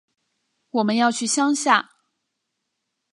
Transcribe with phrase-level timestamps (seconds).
[0.71, 1.91] 我们要去乡下